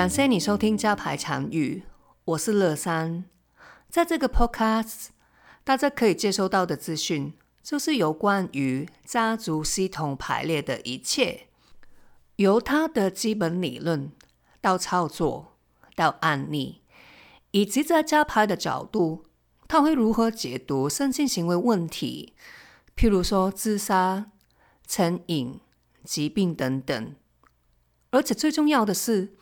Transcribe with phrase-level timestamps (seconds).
[0.00, 1.82] 感谢你收听加牌长语，
[2.24, 3.26] 我是乐山。
[3.90, 5.08] 在这个 Podcast，
[5.62, 11.48] 大家可以接收到的资讯，就是有关于家族系统排列的一切，
[12.36, 14.10] 由它的基本理论
[14.62, 15.58] 到操作
[15.94, 16.80] 到案例，
[17.50, 19.26] 以及在家牌的角度，
[19.68, 22.32] 它会如何解读身心行为问题，
[22.96, 24.30] 譬如说自杀、
[24.86, 25.60] 成瘾、
[26.04, 27.14] 疾病等等。
[28.12, 29.34] 而且最重要的是，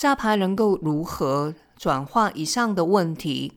[0.00, 3.52] 加牌能够如何转化以上的问题，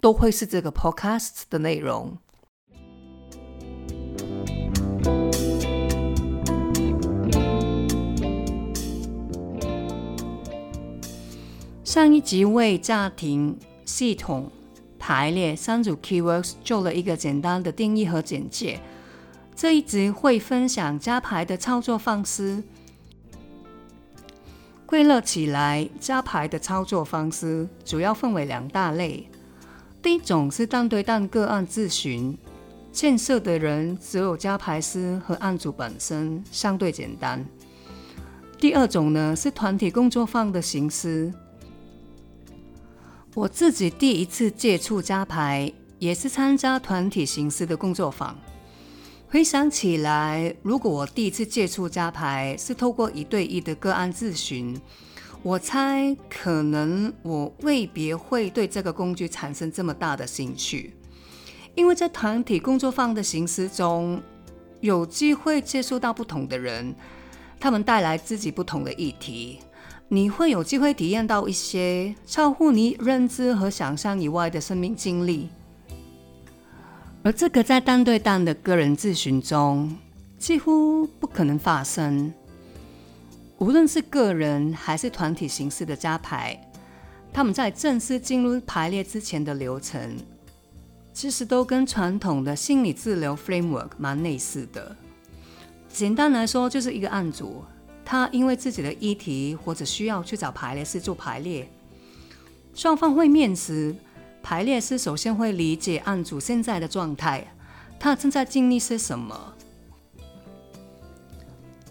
[0.00, 2.16] 都会是这个 podcast 的内容。
[11.84, 14.50] 上一集为家庭系统
[14.98, 18.80] 排列三组 keywords 做了一个简单的定义和简介，
[19.54, 22.64] 这一集会分享加牌的操作方式。
[24.92, 29.26] 归纳起来，加牌的操作方式主要分为两大类。
[30.02, 32.36] 第一种是单对单个案咨询，
[32.92, 37.42] 建设的人只有加牌师和案主本身，相对简单。
[38.58, 41.32] 第二种呢是团体工作坊的形式。
[43.32, 48.36] 我自己第一次接触加牌，也是参加团体形式的工作坊。
[49.32, 54.78] 回想起来，如果我第一次接触加牌是透过一对一的个案咨询，
[55.42, 60.92] 我猜可能我未必会对这个工具产生这么大的兴趣，
[61.74, 64.20] 因为在团体工作坊的形式中，
[64.82, 66.94] 有机会接触到不同的人，
[67.58, 69.60] 他们带来自己不同的议题，
[70.08, 75.48] 你会有机会体验到一些超乎你认知和想象以外的生命经历。
[77.24, 79.96] 而这个在单对单的个人咨询中
[80.38, 82.32] 几乎不可能发生。
[83.58, 86.60] 无论是个人还是团体形式的加牌，
[87.32, 90.16] 他们在正式进入排列之前的流程，
[91.12, 94.96] 其实都跟传统的心理治疗 framework 蛮类似的。
[95.88, 97.62] 简单来说，就是一个案主，
[98.04, 101.70] 他因为自己的议题或者需要去找排列师做排列，
[102.74, 103.94] 双方会面时。
[104.42, 107.46] 排列师首先会理解案主现在的状态，
[107.98, 109.54] 他正在经历些什么，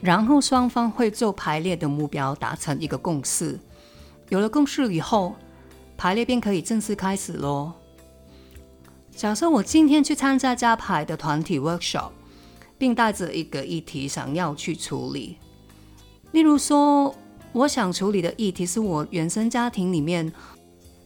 [0.01, 3.57] 然后双方会就排列的目标达成一个共识。
[4.29, 5.35] 有了共识以后，
[5.97, 7.71] 排列便可以正式开始喽。
[9.15, 12.11] 假设我今天去参加加排的团体 workshop，
[12.77, 15.37] 并带着一个议题想要去处理，
[16.31, 17.15] 例如说，
[17.53, 20.31] 我想处理的议题是我原生家庭里面。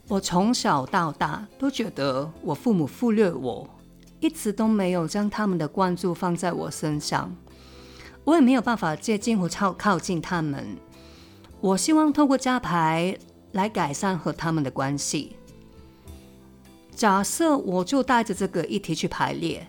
[0.08, 3.68] 我从小到大都觉得我父母忽略我，
[4.20, 7.36] 一直都没有将他们的关注放在我身上，
[8.24, 10.78] 我也没有办法接近或靠靠近他们。
[11.60, 13.18] 我希望透过加牌
[13.54, 15.36] 来改善和他们的关系。
[16.96, 19.68] 假设我就带着这个议题去排列，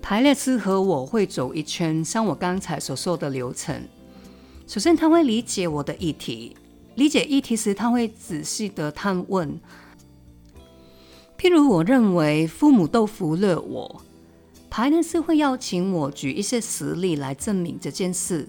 [0.00, 3.82] 排列师和我会走一圈，像我刚才所说的流程。
[4.68, 6.56] 首先，他会理解我的议题。
[6.94, 9.60] 理解议题时，他会仔细的探问。
[11.36, 14.02] 譬如，我认为父母都服了我，
[14.70, 18.48] 排练师会邀请我举一些实例来证明这件事。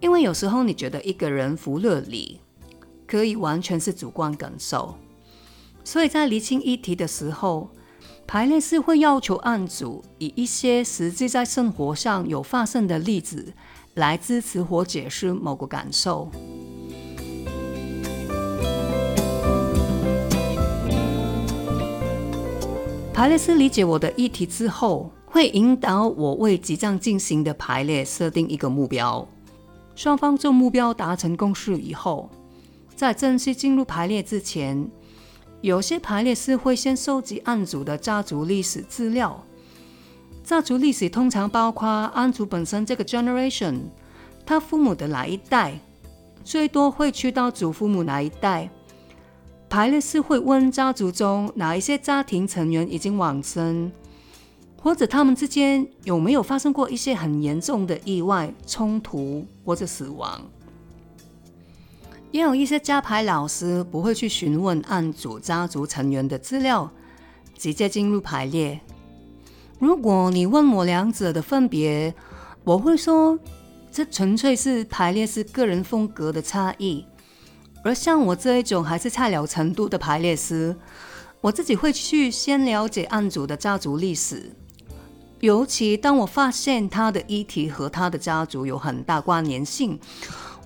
[0.00, 2.40] 因为有时候你觉得一个人服了你，
[3.06, 4.94] 可以完全是主观感受。
[5.82, 7.70] 所以在厘清议题的时候，
[8.26, 13.54] 排列师会要求案主以一些实际在生活上有发生的例子
[13.94, 16.30] 来支持或解释某个感受。
[23.16, 29.26] 排列师理解我的议题之后，会引导我为即将进行的排列设定一个目标。
[29.94, 32.28] 双方就目标达成共识以后，
[32.94, 34.86] 在正式进入排列之前，
[35.62, 39.42] 有些排列师会先收集案主的家族历史资料。
[40.44, 43.78] 家族历史通常包括案主本身这个 generation，
[44.44, 45.80] 他父母的哪一代，
[46.44, 48.68] 最多会去到祖父母哪一代。
[49.68, 53.90] 排列师会问家族中哪一些家庭成员已经往生，
[54.80, 60.40] 或者他们之间有没有发生过一些很严重的意外、冲突或者死亡。
[62.30, 66.90] 也有一些家牌老师不会去询问案主家族成员的资料，
[67.58, 68.80] 直接进入排列。
[69.78, 72.14] 如果你问我两者的分别，
[72.64, 73.38] 我会说
[73.90, 77.04] 这纯粹是排列师个人风格的差异。
[77.86, 80.74] 而像我这一种还是菜鸟程度的排列师，
[81.40, 84.50] 我自己会去先了解案主的家族历史，
[85.38, 89.96] 尤其当我发现他的议题和他的家族有很大关联性，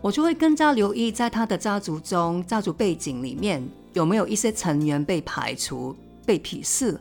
[0.00, 3.62] 我就会更加留意在他的家族中、家族背景里面
[3.92, 5.94] 有没有一些成员被排除、
[6.24, 6.98] 被鄙视，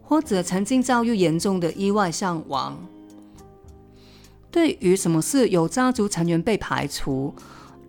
[0.00, 2.78] 或者曾经遭遇严重的意外伤亡。
[4.52, 7.34] 对于什么是有家族成员被排除，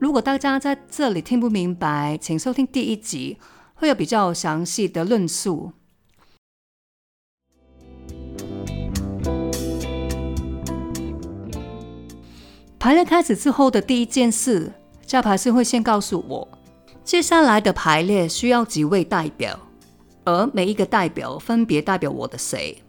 [0.02, 3.38] 如果大家在这里听不明白，请收听第一集，
[3.76, 5.74] 会有比较详细的论述。
[12.80, 14.74] 排列开始之后的第一件事，
[15.06, 16.48] 加牌师会先告诉我，
[17.04, 19.60] 接下来的排列需要几位代表，
[20.24, 22.82] 而每一个代表分别代表我的谁。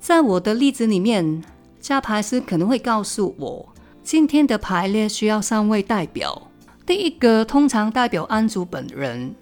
[0.00, 1.44] 在我的例子里面，
[1.78, 3.73] 加牌师可能会告诉我，
[4.04, 6.50] 今天的排列需要三位代表。
[6.84, 9.34] 第一个通常代表安主本人，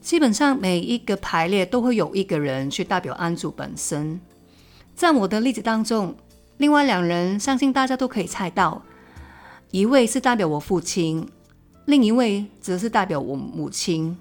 [0.00, 4.20] 基本上每一个排列都会有一个人去代表安主本身。
[4.96, 6.16] 在我的例子当中，
[6.56, 8.82] 另外两人相信大家都可以猜到。
[9.70, 11.24] 一位是代表我父亲，
[11.84, 14.18] 另一位则是代表我母亲。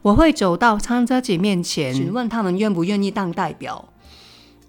[0.00, 3.88] 我会走到参加者面前，询问他们愿不愿意当代表。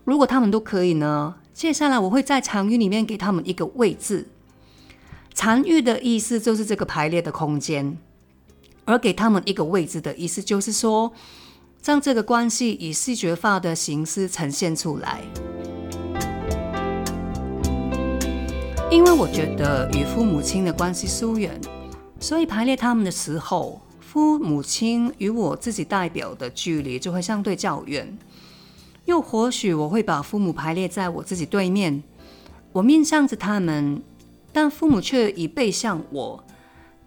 [0.05, 1.35] 如果他们都可以呢？
[1.53, 4.27] 接下来我会在场域里面给他们一个位置。
[5.33, 7.97] 场域的意思就是这个排列的空间，
[8.85, 11.13] 而给他们一个位置的意思就是说，
[11.81, 15.21] 将这个关系以视觉化的形式呈现出来。
[18.91, 21.61] 因为我觉得与父母亲的关系疏远，
[22.19, 28.17] 所以排列他们的时候，父母亲与我自己代表的距离就会相对较远。
[29.05, 32.03] 又或许我会把父母排列在我自己对面，
[32.71, 34.01] 我面向着他们，
[34.51, 36.43] 但父母却以背向我，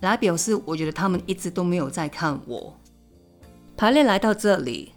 [0.00, 2.76] 来表示我觉得他们一直都没有在看我。
[3.76, 4.92] 排列来到这里，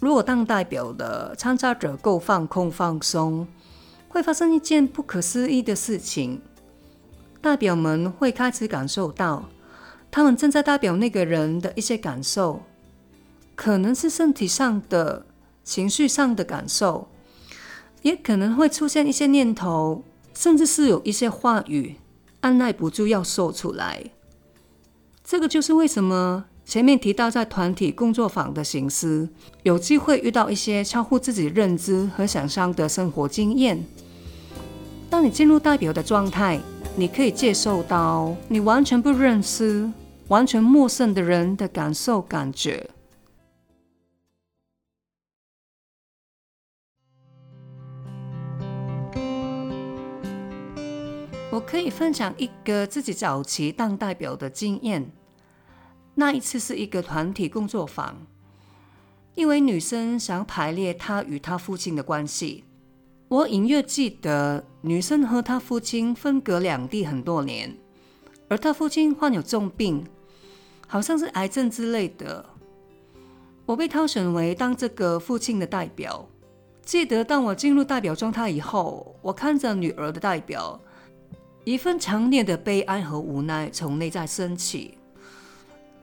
[0.00, 3.46] 如果当代表的参加者够放空放松。
[4.10, 6.40] 会发生一件不可思议的事情，
[7.42, 9.50] 代表们会开始感受到，
[10.10, 12.62] 他们正在代表那个人的一些感受，
[13.54, 15.26] 可能是身体上的、
[15.62, 17.08] 情绪上的感受，
[18.00, 20.02] 也可能会出现一些念头，
[20.38, 21.96] 甚至是有一些话语
[22.42, 24.00] 按耐不住要说出来。
[25.24, 29.28] 这个就是为什么前面提到在团体工作坊的形式，
[29.64, 33.84] 有机会遇到一些超乎自己认知和想象的生活经验。
[35.10, 36.60] 当你进入代表的状态，
[36.94, 39.90] 你可以接受到你完全不认识、
[40.28, 42.88] 完全陌生的人的感受、感觉。
[51.58, 55.10] 我可以分享一个自己早期当代表的经验。
[56.14, 58.24] 那一次是一个团体工作坊，
[59.34, 62.62] 一位女生想排列她与她父亲的关系。
[63.26, 67.76] 我隐约记得，女生和她父亲分隔两地很多年，
[68.46, 70.06] 而她父亲患有重病，
[70.86, 72.46] 好像是癌症之类的。
[73.66, 76.28] 我被挑选为当这个父亲的代表。
[76.82, 80.80] 记得当我进入代表状态以后，我看着女儿的代表，
[81.68, 84.96] 一份强烈的悲哀和无奈从内在升起。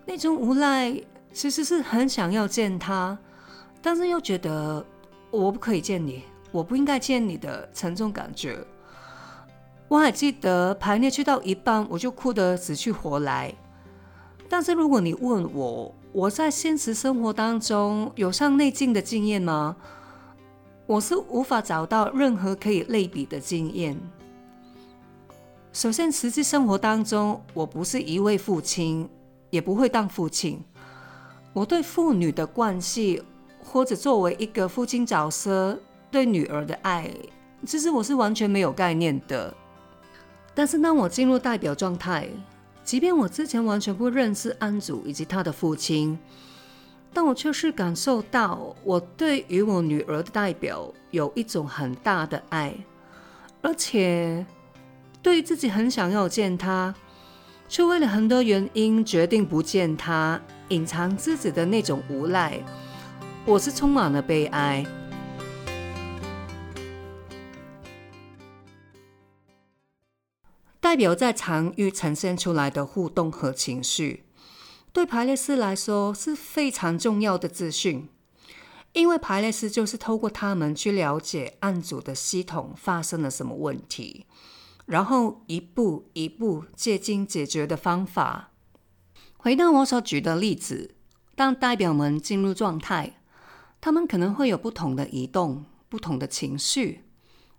[0.05, 0.95] 那种无奈
[1.33, 3.17] 其实是很想要见他，
[3.81, 4.85] 但是又觉得
[5.31, 6.21] 我不可以见你。
[6.51, 8.59] 我不应该见你的沉重感觉。
[9.87, 13.51] 我还记得排练去到一半，我就哭得死去活来。
[14.47, 19.75] 但是如果你问我，我在现实生活当中有上内镜的经验吗？
[20.85, 23.99] 我是无法找到任何可以类比的经验。
[25.75, 29.09] 首先，实际生活当中，我不是一位父亲，
[29.49, 30.63] 也不会当父亲。
[31.51, 33.21] 我对父女的关系，
[33.61, 35.77] 或者作为一个父亲角色。
[36.09, 37.11] 对女儿的爱，
[37.65, 39.53] 其实我是完全没有概念的。
[40.53, 42.29] 但是当我进入代表状态，
[42.81, 46.17] 即便我之前完全不认识安祖以及他的父亲，
[47.11, 52.73] 但我却是感受到我对于我女儿的代表有一种很大的爱，
[53.61, 54.45] 而且
[55.25, 56.93] 对于自己很想要见他，
[57.67, 60.39] 却为了很多原因决定不见他，
[60.69, 62.63] 隐藏自己的那种无奈，
[63.43, 64.85] 我是充满了悲哀。
[70.79, 74.25] 代表在场域呈现出来的互动和情绪，
[74.93, 78.07] 对排列师来说是非常重要的资讯，
[78.93, 84.27] 因为排列师就是透过他们去了解案主的系统发生了什么问题，
[84.85, 88.51] 然后一步一步接近解决的方法。
[89.37, 90.95] 回到我所举的例子，
[91.35, 93.17] 当代表们进入状态，
[93.81, 97.03] 他们可能会有不同的移动、不同的情绪。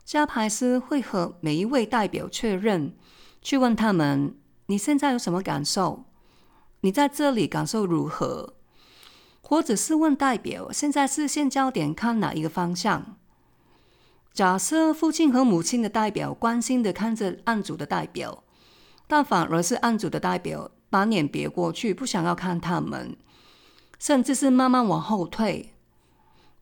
[0.05, 2.97] 加牌师会和每一位代表确认。
[3.43, 6.05] 去问他们，你现在有什么感受？
[6.81, 8.55] 你在这里感受如何？
[9.41, 13.17] 或者是问代表，现在视线焦点看哪一个方向？
[14.37, 18.45] 假设父亲和母亲的代表关心的看着案主的代表，
[19.07, 23.17] 但反而是案主的代表把脸别过去，不想要看他们，
[23.99, 25.73] 甚至是慢慢往后退。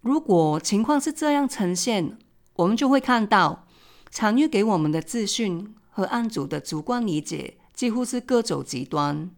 [0.03, 2.17] 如果情况是这样呈现，
[2.55, 3.67] 我们就会看到
[4.09, 9.29] 常玉给我们的资讯和案主的主观理解几乎是各走极端。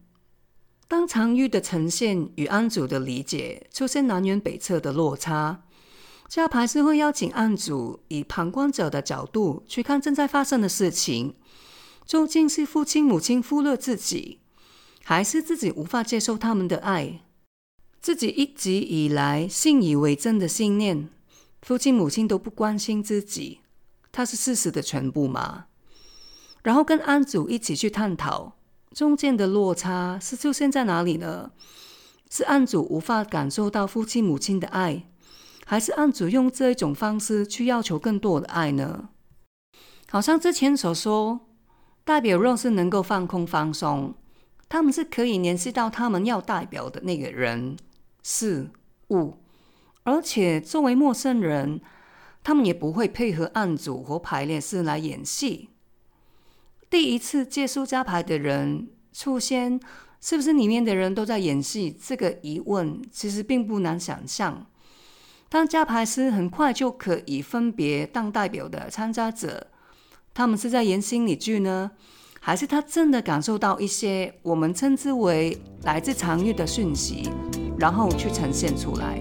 [0.87, 5.63] 当常玉的呈现与案主的理解出现南辕北辙的落差。
[6.29, 11.35] 加牌是会邀请案主以旁观者的角度去看正在发生的事情，
[12.05, 14.41] 究竟是父亲母亲忽略自己，
[15.05, 17.21] 还是自己无法接受他们的爱？
[18.01, 21.09] 自己一直以来信以为真的信念，
[21.63, 23.61] 父亲母亲都不关心自己，
[24.11, 25.67] 它是事实的全部吗？
[26.63, 28.57] 然后跟案主一起去探讨，
[28.93, 31.53] 中间的落差是出现在哪里呢？
[32.29, 35.09] 是案主无法感受到父亲母亲的爱？
[35.69, 39.09] 还是案主用这一种方式去要求更多的爱呢？
[40.09, 41.41] 好像之前所说，
[42.05, 44.15] 代表若是能够放空放松，
[44.69, 47.77] 他们是可以联系到他们要代表的那个人、
[48.23, 48.71] 事
[49.11, 49.39] 物，
[50.05, 51.81] 而且作为陌生人，
[52.45, 55.71] 他们也不会配合案主或排练师来演戏。
[56.89, 59.81] 第一次接触加牌的人出现，
[60.21, 61.91] 是不是里面的人都在演戏？
[61.91, 64.65] 这个疑问其实并不难想象。
[65.57, 69.69] 当加牌师很快就可以分别当代表的参加者，
[70.35, 71.91] 他们是在演心理剧呢，
[72.41, 77.31] 还是他真的感受到一些我们称之为来自常遇的讯息，
[77.79, 79.19] 然后去呈现出来？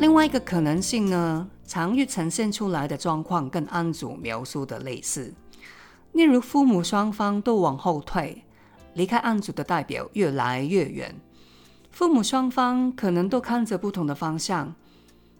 [0.00, 5.32] 另外一个可能性呢，常遇呈现出来的状况跟案主描述的类似，
[6.10, 8.42] 例如父母双方都往后退，
[8.94, 11.14] 离开案主的代表越来越远。
[11.92, 14.74] 父母双方可能都看着不同的方向，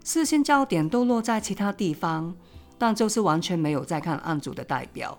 [0.04, 2.34] 视线焦点都落在其他地方，
[2.76, 5.18] 但就是完全没有在看案主的代表。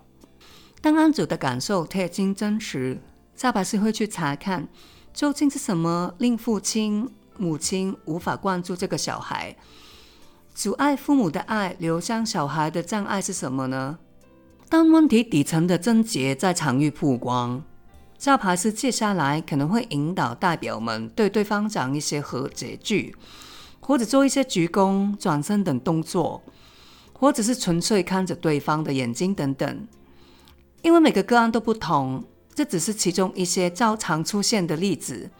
[0.80, 3.00] 当案主的感受贴近真实，
[3.34, 4.68] 下巴是会去查看，
[5.12, 9.56] 究竟是什么令父亲、母亲无法关注这个小孩，
[10.54, 13.98] 阻碍父母的爱流向小孩的障碍是什么呢？
[14.68, 17.64] 当问题底层的症结在场域曝光。
[18.24, 23.14] 教牌是接下来可能会引导代表们对对方讲一些和解句，
[23.80, 26.42] 或者做一些鞠躬、转身等动作，
[27.12, 29.86] 或者是纯粹看着对方的眼睛等等。
[30.80, 35.30] 因为每个个案都不同，这只是其中一些较常出现的例子。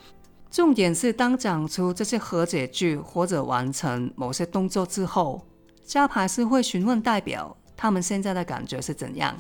[0.50, 5.46] 重点是当讲出这些和解句或者完成某些动作之后，
[5.86, 9.34] 教牌是会询问代表他们现在的感觉是怎样，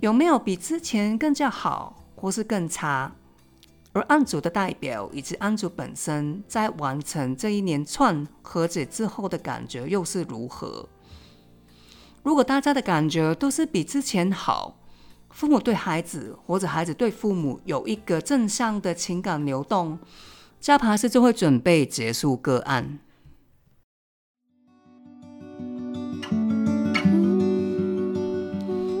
[0.00, 2.04] 有没有比之前更加好。
[2.16, 3.12] 或是更差，
[3.92, 10.88] 而案主的代表以及案主本身在完成这一连串和解之后的感觉又是如何？
[12.22, 14.76] 如果大家的感觉都是比之前好，
[15.30, 19.98] 父母对孩子或者孩子对父母有一个正向的情感流动，
[20.58, 22.98] 加爬师就会准备结束个案。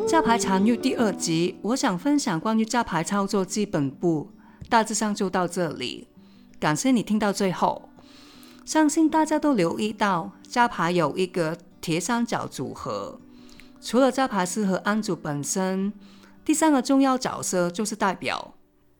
[0.06, 4.30] 加牌常遇第二集，我想分享关于加牌操作基本步，
[4.68, 6.06] 大致上就到这里。
[6.60, 7.88] 感谢你听到最后，
[8.64, 13.20] 相信大家都留意到加牌有一个铁三角组合，
[13.80, 15.92] 除了加牌师和案主本身，
[16.44, 18.54] 第三个重要角色就是代表。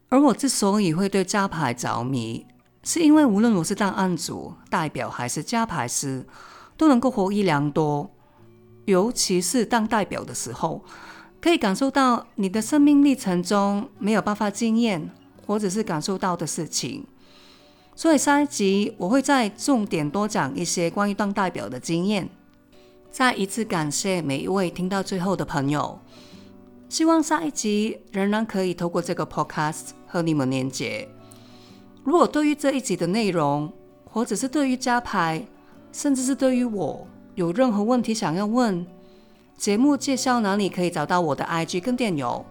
[0.08, 2.44] 而我之所以会对加牌着迷，
[2.82, 6.26] 是因为无论我是当案主、代表还是加牌师，
[6.76, 8.10] 都能够获益良多。
[8.86, 10.82] 尤其是当代表的时候，
[11.40, 15.10] 可以感受到你的生命历程中没有办法经验
[15.46, 17.04] 或者是感受到的事情。
[17.94, 22.28] 所以下一集我会再重点多讲一些关于当代表的经验。
[23.10, 25.98] 再一次感谢每一位听到最后的朋友，
[26.88, 31.08] 希望下一集仍然可以透过这个 podcast 和你们连接。
[32.04, 33.72] 如果对于这一集的内容，
[34.04, 35.46] 或者是对于加牌，
[35.90, 38.84] 甚至是对于我，有任何问题想要问，
[39.56, 42.44] 节目介绍哪里可以找到我的 IG 跟电邮。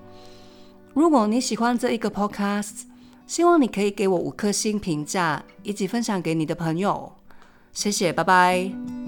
[0.94, 2.84] 如果你喜欢这一个 Podcast，
[3.27, 7.12] 希望你可以给我五颗星评价，以及分享给你的朋友。
[7.74, 9.04] 谢谢，拜拜。